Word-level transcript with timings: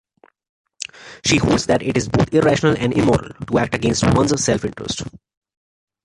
She 1.23 1.37
holds 1.37 1.67
that 1.67 1.83
it 1.83 1.95
is 1.95 2.09
both 2.09 2.33
irrational 2.33 2.75
and 2.75 2.91
immoral 2.91 3.35
to 3.45 3.59
act 3.59 3.75
against 3.75 4.03
one's 4.15 4.43
self-interest. 4.43 5.03